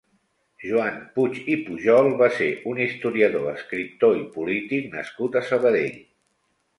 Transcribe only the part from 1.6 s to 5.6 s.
Pujol va ser un historiador, escriptor i polític nascut a